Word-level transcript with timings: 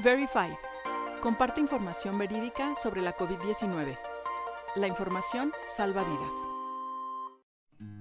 Verified. 0.00 0.54
Comparte 1.20 1.60
información 1.60 2.18
verídica 2.18 2.76
sobre 2.76 3.02
la 3.02 3.16
COVID-19. 3.16 3.98
La 4.76 4.86
información 4.86 5.50
salva 5.66 6.04
vidas. 6.04 6.34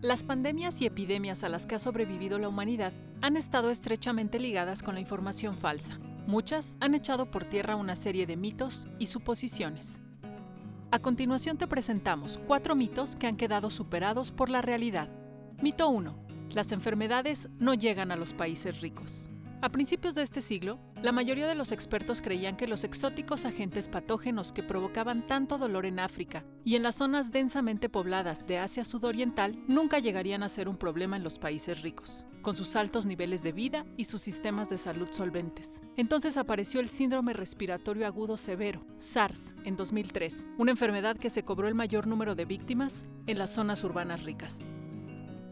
Las 0.01 0.21
pandemias 0.21 0.79
y 0.79 0.85
epidemias 0.85 1.43
a 1.43 1.49
las 1.49 1.65
que 1.65 1.73
ha 1.73 1.79
sobrevivido 1.79 2.37
la 2.37 2.49
humanidad 2.49 2.93
han 3.23 3.35
estado 3.35 3.71
estrechamente 3.71 4.37
ligadas 4.37 4.83
con 4.83 4.93
la 4.93 4.99
información 4.99 5.57
falsa. 5.57 5.97
Muchas 6.27 6.77
han 6.81 6.93
echado 6.93 7.31
por 7.31 7.45
tierra 7.45 7.75
una 7.75 7.95
serie 7.95 8.27
de 8.27 8.37
mitos 8.37 8.87
y 8.99 9.07
suposiciones. 9.07 9.99
A 10.91 10.99
continuación 10.99 11.57
te 11.57 11.65
presentamos 11.65 12.39
cuatro 12.45 12.75
mitos 12.75 13.15
que 13.15 13.25
han 13.25 13.37
quedado 13.37 13.71
superados 13.71 14.31
por 14.31 14.51
la 14.51 14.61
realidad. 14.61 15.09
Mito 15.63 15.89
1. 15.89 16.15
Las 16.51 16.71
enfermedades 16.73 17.49
no 17.57 17.73
llegan 17.73 18.11
a 18.11 18.15
los 18.15 18.35
países 18.35 18.81
ricos. 18.81 19.31
A 19.59 19.69
principios 19.69 20.13
de 20.13 20.21
este 20.21 20.41
siglo, 20.41 20.79
la 21.01 21.11
mayoría 21.11 21.47
de 21.47 21.55
los 21.55 21.71
expertos 21.71 22.21
creían 22.21 22.55
que 22.55 22.67
los 22.67 22.83
exóticos 22.83 23.43
agentes 23.43 23.87
patógenos 23.87 24.53
que 24.53 24.61
provocaban 24.61 25.25
tanto 25.25 25.57
dolor 25.57 25.87
en 25.87 25.99
África 25.99 26.45
y 26.63 26.75
en 26.75 26.83
las 26.83 26.95
zonas 26.95 27.31
densamente 27.31 27.89
pobladas 27.89 28.45
de 28.45 28.59
Asia 28.59 28.85
Sudoriental 28.85 29.57
nunca 29.67 29.97
llegarían 29.97 30.43
a 30.43 30.49
ser 30.49 30.69
un 30.69 30.77
problema 30.77 31.17
en 31.17 31.23
los 31.23 31.39
países 31.39 31.81
ricos, 31.81 32.27
con 32.43 32.55
sus 32.55 32.75
altos 32.75 33.07
niveles 33.07 33.41
de 33.41 33.51
vida 33.51 33.83
y 33.97 34.05
sus 34.05 34.21
sistemas 34.21 34.69
de 34.69 34.77
salud 34.77 35.07
solventes. 35.09 35.81
Entonces 35.95 36.37
apareció 36.37 36.79
el 36.79 36.87
síndrome 36.87 37.33
respiratorio 37.33 38.05
agudo 38.05 38.37
severo, 38.37 38.85
SARS, 38.99 39.55
en 39.65 39.75
2003, 39.75 40.45
una 40.59 40.69
enfermedad 40.69 41.17
que 41.17 41.31
se 41.31 41.43
cobró 41.43 41.67
el 41.67 41.73
mayor 41.73 42.05
número 42.05 42.35
de 42.35 42.45
víctimas 42.45 43.05
en 43.25 43.39
las 43.39 43.55
zonas 43.55 43.83
urbanas 43.83 44.23
ricas. 44.23 44.59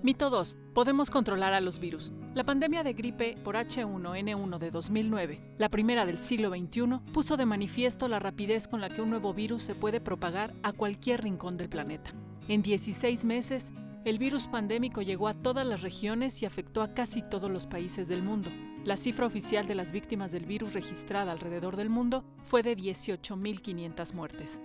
Mito 0.05 0.30
2. 0.30 0.59
Podemos 0.76 1.09
controlar 1.09 1.54
a 1.55 1.62
los 1.62 1.80
virus. 1.80 2.14
La 2.36 2.44
pandemia 2.44 2.84
de 2.84 2.94
gripe 2.94 3.39
por 3.44 3.56
H1N1 3.56 4.59
de 4.59 4.70
2009, 4.70 5.56
la 5.58 5.70
primera 5.70 6.06
del 6.06 6.20
siglo 6.20 6.52
XXI, 6.52 7.00
puso 7.12 7.38
de 7.38 7.47
manifiesto 7.47 8.08
la 8.08 8.20
rapidez 8.20 8.67
con 8.67 8.81
la 8.81 8.92
que 8.92 9.02
un 9.02 9.09
nuevo 9.09 9.34
virus 9.34 9.64
se 9.64 9.73
puede 9.73 10.00
propagar 10.00 10.53
a 10.62 10.73
cualquier 10.73 11.23
rincón 11.23 11.58
del 11.58 11.70
planeta. 11.70 12.14
En 12.47 12.62
16 12.62 13.25
meses, 13.25 13.73
el 14.03 14.20
virus 14.20 14.45
pandémico 14.45 15.02
llegó 15.02 15.28
a 15.28 15.34
todas 15.34 15.66
las 15.66 15.81
regiones 15.81 16.40
y 16.44 16.45
afectó 16.45 16.84
a 16.84 16.94
casi 16.94 17.23
todos 17.23 17.50
los 17.50 17.66
países 17.66 18.08
del 18.08 18.22
mundo. 18.22 18.52
La 18.84 18.97
cifra 18.97 19.25
oficial 19.25 19.66
de 19.66 19.73
las 19.73 19.92
víctimas 19.92 20.31
del 20.31 20.45
virus 20.45 20.73
registrada 20.73 21.31
alrededor 21.31 21.78
del 21.78 21.90
mundo 21.90 22.23
fue 22.44 22.62
de 22.62 22.78
18.500 22.78 24.14
muertes. 24.14 24.62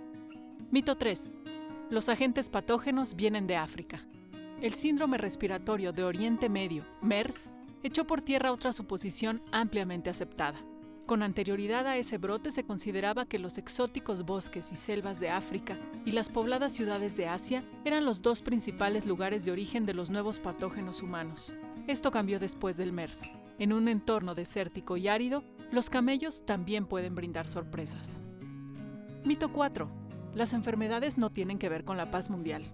Mito 0.69 0.97
3. 0.97 1.31
Los 1.89 2.09
agentes 2.09 2.51
patógenos 2.51 3.15
vienen 3.15 3.47
de 3.47 3.55
África. 3.55 4.05
El 4.61 4.75
síndrome 4.75 5.17
respiratorio 5.17 5.91
de 5.91 6.03
Oriente 6.03 6.47
Medio, 6.47 6.85
MERS, 7.01 7.49
echó 7.81 8.05
por 8.05 8.21
tierra 8.21 8.51
otra 8.51 8.73
suposición 8.73 9.41
ampliamente 9.51 10.11
aceptada. 10.11 10.63
Con 11.07 11.23
anterioridad 11.23 11.87
a 11.87 11.97
ese 11.97 12.19
brote 12.19 12.51
se 12.51 12.63
consideraba 12.63 13.25
que 13.25 13.39
los 13.39 13.57
exóticos 13.57 14.23
bosques 14.23 14.71
y 14.71 14.75
selvas 14.75 15.19
de 15.19 15.31
África 15.31 15.79
y 16.05 16.11
las 16.11 16.29
pobladas 16.29 16.73
ciudades 16.73 17.17
de 17.17 17.27
Asia 17.27 17.65
eran 17.85 18.05
los 18.05 18.21
dos 18.21 18.43
principales 18.43 19.07
lugares 19.07 19.45
de 19.45 19.51
origen 19.51 19.87
de 19.87 19.95
los 19.95 20.11
nuevos 20.11 20.37
patógenos 20.37 21.01
humanos. 21.01 21.55
Esto 21.87 22.11
cambió 22.11 22.39
después 22.39 22.77
del 22.77 22.93
MERS. 22.93 23.31
En 23.57 23.73
un 23.73 23.87
entorno 23.87 24.35
desértico 24.35 24.95
y 24.95 25.07
árido, 25.07 25.43
los 25.71 25.89
camellos 25.89 26.45
también 26.45 26.85
pueden 26.85 27.15
brindar 27.15 27.47
sorpresas. 27.47 28.21
Mito 29.25 29.51
4. 29.51 29.89
Las 30.35 30.53
enfermedades 30.53 31.17
no 31.17 31.31
tienen 31.31 31.57
que 31.57 31.67
ver 31.67 31.83
con 31.83 31.97
la 31.97 32.11
paz 32.11 32.29
mundial. 32.29 32.71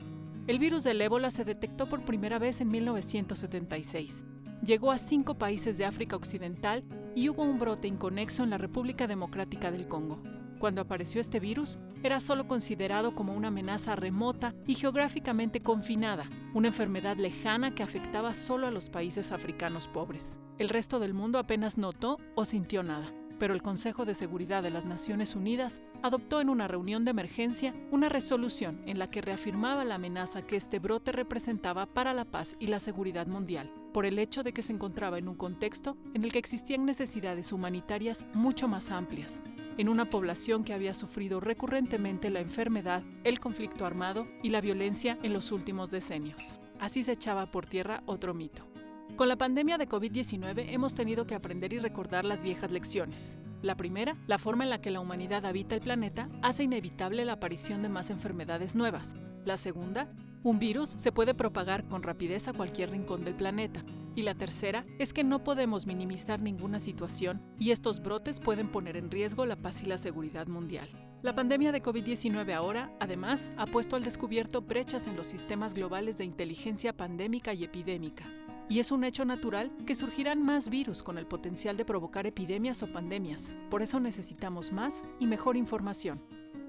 El 0.48 0.60
virus 0.60 0.86
del 0.86 1.02
ébola 1.02 1.30
se 1.30 1.44
detectó 1.44 1.90
por 1.90 2.06
primera 2.06 2.40
vez 2.40 2.62
en 2.62 2.72
1976. 2.72 4.26
Llegó 4.64 4.92
a 4.92 4.98
cinco 4.98 5.38
países 5.38 5.78
de 5.78 5.84
África 5.84 6.16
Occidental 6.16 6.86
y 7.14 7.28
hubo 7.28 7.44
un 7.44 7.60
brote 7.60 7.90
inconexo 7.90 8.44
en 8.44 8.52
la 8.52 8.58
República 8.58 9.08
Democrática 9.08 9.72
del 9.72 9.90
Congo. 9.90 10.24
Cuando 10.58 10.80
apareció 10.80 11.20
este 11.20 11.42
virus, 11.42 11.80
era 12.02 12.22
solo 12.22 12.48
considerado 12.48 13.14
como 13.14 13.34
una 13.34 13.50
amenaza 13.50 13.98
remota 13.98 14.56
y 14.66 14.76
geográficamente 14.76 15.62
confinada, 15.62 16.30
una 16.54 16.70
enfermedad 16.70 17.18
lejana 17.18 17.76
que 17.76 17.84
afectaba 17.84 18.34
solo 18.34 18.68
a 18.68 18.72
los 18.72 18.90
países 18.90 19.34
africanos 19.34 19.90
pobres. 19.90 20.40
El 20.60 20.70
resto 20.70 21.00
del 21.00 21.14
mundo 21.14 21.40
apenas 21.40 21.78
notó 21.78 22.20
o 22.36 22.46
sintió 22.46 22.84
nada 22.84 23.12
pero 23.40 23.54
el 23.54 23.62
Consejo 23.62 24.06
de 24.06 24.14
Seguridad 24.14 24.64
de 24.64 24.70
las 24.70 24.86
Naciones 24.86 25.36
Unidas 25.36 25.80
adoptó 26.04 26.42
en 26.42 26.50
una 26.50 26.68
reunión 26.68 27.06
de 27.06 27.12
emergencia 27.12 27.74
una 27.92 28.10
resolución 28.10 28.82
en 28.86 29.00
la 29.00 29.10
que 29.10 29.22
reafirmaba 29.22 29.86
la 29.86 29.96
amenaza 29.96 30.42
que 30.42 30.56
este 30.56 30.80
brote 30.80 31.12
representaba 31.12 31.86
para 31.86 32.14
la 32.14 32.26
paz 32.26 32.56
y 32.60 32.68
la 32.68 32.80
seguridad 32.80 33.28
mundial, 33.28 33.72
por 33.94 34.06
el 34.06 34.20
hecho 34.20 34.44
de 34.44 34.54
que 34.54 34.62
se 34.62 34.74
encontraba 34.74 35.18
en 35.18 35.28
un 35.28 35.36
contexto 35.36 35.98
en 36.14 36.24
el 36.24 36.32
que 36.32 36.40
existían 36.40 36.86
necesidades 36.86 37.52
humanitarias 37.52 38.26
mucho 38.34 38.68
más 38.68 38.92
amplias, 38.92 39.42
en 39.78 39.90
una 39.90 40.10
población 40.10 40.64
que 40.64 40.74
había 40.74 40.94
sufrido 40.94 41.40
recurrentemente 41.40 42.30
la 42.30 42.40
enfermedad, 42.40 43.04
el 43.24 43.40
conflicto 43.40 43.86
armado 43.86 44.28
y 44.44 44.50
la 44.50 44.62
violencia 44.62 45.18
en 45.24 45.34
los 45.34 45.52
últimos 45.52 45.92
decenios. 45.92 46.60
Así 46.80 47.04
se 47.04 47.14
echaba 47.14 47.52
por 47.52 47.66
tierra 47.66 48.04
otro 48.06 48.34
mito. 48.34 48.77
Con 49.18 49.30
la 49.30 49.36
pandemia 49.36 49.80
de 49.80 49.90
COVID-19 49.90 50.68
hemos 50.70 50.94
tenido 50.94 51.26
que 51.26 51.34
aprender 51.34 51.74
y 51.74 51.80
recordar 51.80 52.24
las 52.24 52.44
viejas 52.44 52.70
lecciones. 52.70 53.36
La 53.64 53.76
primera, 53.76 54.16
la 54.28 54.38
forma 54.38 54.64
en 54.64 54.70
la 54.70 54.80
que 54.80 54.92
la 54.92 55.00
humanidad 55.00 55.44
habita 55.48 55.74
el 55.74 55.82
planeta 55.82 56.30
hace 56.44 56.66
inevitable 56.66 57.26
la 57.26 57.34
aparición 57.34 57.82
de 57.82 57.90
más 57.90 58.12
enfermedades 58.12 58.76
nuevas. 58.76 59.16
La 59.44 59.58
segunda, 59.58 60.08
un 60.44 60.60
virus 60.60 60.90
se 61.00 61.12
puede 61.12 61.34
propagar 61.34 61.88
con 61.88 62.04
rapidez 62.04 62.48
a 62.48 62.54
cualquier 62.54 62.92
rincón 62.92 63.26
del 63.26 63.34
planeta. 63.34 63.84
Y 64.14 64.22
la 64.22 64.36
tercera 64.36 64.86
es 65.00 65.14
que 65.14 65.24
no 65.24 65.44
podemos 65.44 65.88
minimizar 65.88 66.40
ninguna 66.40 66.78
situación 66.78 67.42
y 67.58 67.72
estos 67.72 68.04
brotes 68.04 68.40
pueden 68.40 68.72
poner 68.72 68.98
en 68.98 69.10
riesgo 69.10 69.48
la 69.48 69.56
paz 69.56 69.82
y 69.82 69.88
la 69.88 69.98
seguridad 69.98 70.46
mundial. 70.46 70.88
La 71.24 71.34
pandemia 71.34 71.72
de 71.72 71.82
COVID-19 71.82 72.54
ahora, 72.54 72.96
además, 73.00 73.52
ha 73.58 73.66
puesto 73.66 73.96
al 73.96 74.04
descubierto 74.04 74.62
brechas 74.62 75.08
en 75.08 75.16
los 75.16 75.26
sistemas 75.26 75.74
globales 75.74 76.20
de 76.20 76.26
inteligencia 76.26 76.96
pandémica 76.96 77.56
y 77.56 77.64
epidémica, 77.64 78.26
y 78.70 78.80
es 78.80 78.92
un 78.92 79.04
hecho 79.04 79.26
natural 79.26 79.72
que 79.86 79.96
surgirán 79.96 80.44
más 80.44 80.70
virus 80.70 81.04
con 81.04 81.18
el 81.18 81.26
potencial 81.26 81.78
de 81.78 81.86
provocar 81.86 82.28
epidemias 82.28 82.84
o 82.84 82.92
pandemias. 82.92 83.56
Por 83.70 83.82
eso 83.82 84.00
necesitamos 84.00 84.72
más 84.72 85.06
y 85.20 85.28
mejor 85.28 85.58
información. 85.58 86.22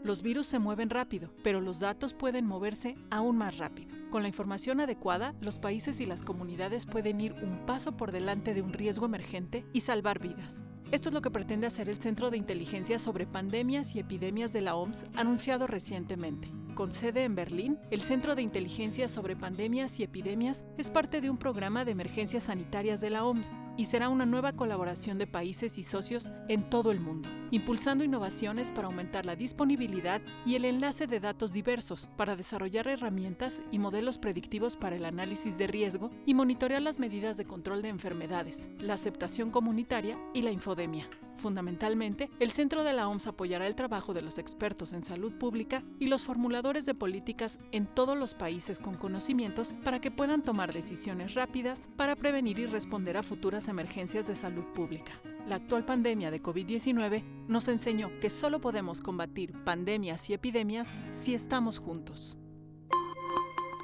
Los 0.04 0.22
virus 0.22 0.46
se 0.46 0.58
mueven 0.58 0.90
rápido, 0.90 1.32
pero 1.42 1.60
los 1.60 1.80
datos 1.80 2.14
pueden 2.14 2.46
moverse 2.46 2.96
aún 3.10 3.36
más 3.36 3.58
rápido. 3.58 3.96
Con 4.10 4.22
la 4.22 4.28
información 4.28 4.80
adecuada, 4.80 5.34
los 5.40 5.58
países 5.58 6.00
y 6.00 6.06
las 6.06 6.22
comunidades 6.22 6.86
pueden 6.86 7.20
ir 7.20 7.34
un 7.34 7.66
paso 7.66 7.96
por 7.96 8.12
delante 8.12 8.54
de 8.54 8.62
un 8.62 8.72
riesgo 8.72 9.06
emergente 9.06 9.66
y 9.72 9.80
salvar 9.80 10.20
vidas. 10.20 10.64
Esto 10.90 11.10
es 11.10 11.12
lo 11.12 11.20
que 11.20 11.30
pretende 11.30 11.66
hacer 11.66 11.90
el 11.90 11.98
Centro 11.98 12.30
de 12.30 12.38
Inteligencia 12.38 12.98
sobre 12.98 13.26
Pandemias 13.26 13.94
y 13.94 13.98
Epidemias 13.98 14.54
de 14.54 14.62
la 14.62 14.74
OMS 14.74 15.04
anunciado 15.16 15.66
recientemente. 15.66 16.50
Con 16.74 16.92
sede 16.92 17.24
en 17.24 17.34
Berlín, 17.34 17.78
el 17.90 18.00
Centro 18.00 18.34
de 18.34 18.40
Inteligencia 18.40 19.06
sobre 19.08 19.36
Pandemias 19.36 20.00
y 20.00 20.04
Epidemias 20.04 20.64
es 20.78 20.88
parte 20.88 21.20
de 21.20 21.28
un 21.28 21.36
programa 21.36 21.84
de 21.84 21.92
emergencias 21.92 22.44
sanitarias 22.44 23.02
de 23.02 23.10
la 23.10 23.26
OMS 23.26 23.52
y 23.76 23.84
será 23.84 24.08
una 24.08 24.24
nueva 24.24 24.54
colaboración 24.54 25.18
de 25.18 25.26
países 25.26 25.76
y 25.76 25.82
socios 25.82 26.30
en 26.48 26.70
todo 26.70 26.90
el 26.90 27.00
mundo, 27.00 27.28
impulsando 27.50 28.04
innovaciones 28.04 28.70
para 28.70 28.86
aumentar 28.86 29.26
la 29.26 29.36
disponibilidad 29.36 30.20
y 30.44 30.54
el 30.54 30.64
enlace 30.64 31.06
de 31.06 31.20
datos 31.20 31.52
diversos 31.52 32.10
para 32.16 32.36
desarrollar 32.36 32.88
herramientas 32.88 33.62
y 33.70 33.78
modelos 33.78 34.18
predictivos 34.18 34.76
para 34.76 34.96
el 34.96 35.04
análisis 35.04 35.58
de 35.58 35.66
riesgo 35.66 36.10
y 36.26 36.34
monitorear 36.34 36.82
las 36.82 36.98
medidas 36.98 37.36
de 37.36 37.44
control 37.44 37.82
de 37.82 37.88
enfermedades, 37.88 38.70
la 38.78 38.94
aceptación 38.94 39.50
comunitaria 39.50 40.18
y 40.34 40.42
la 40.42 40.50
infodemia. 40.50 41.08
Fundamentalmente, 41.34 42.30
el 42.40 42.50
Centro 42.50 42.82
de 42.82 42.92
la 42.92 43.08
OMS 43.08 43.28
apoyará 43.28 43.68
el 43.68 43.76
trabajo 43.76 44.12
de 44.12 44.22
los 44.22 44.38
expertos 44.38 44.92
en 44.92 45.04
salud 45.04 45.32
pública 45.32 45.84
y 46.00 46.08
los 46.08 46.24
formuladores 46.24 46.84
de 46.84 46.94
políticas 46.94 47.60
en 47.70 47.86
todos 47.86 48.18
los 48.18 48.34
países 48.34 48.80
con 48.80 48.96
conocimientos 48.96 49.74
para 49.84 50.00
que 50.00 50.10
puedan 50.10 50.42
tomar 50.42 50.72
decisiones 50.72 51.34
rápidas 51.34 51.88
para 51.96 52.16
prevenir 52.16 52.58
y 52.58 52.66
responder 52.66 53.16
a 53.16 53.22
futuras 53.22 53.68
emergencias 53.68 54.26
de 54.26 54.34
salud 54.34 54.64
pública. 54.74 55.12
La 55.48 55.56
actual 55.56 55.84
pandemia 55.86 56.30
de 56.30 56.42
COVID-19 56.42 57.24
nos 57.48 57.68
enseñó 57.68 58.10
que 58.20 58.28
solo 58.28 58.60
podemos 58.60 59.00
combatir 59.00 59.54
pandemias 59.64 60.28
y 60.28 60.34
epidemias 60.34 60.98
si 61.10 61.32
estamos 61.32 61.78
juntos. 61.78 62.36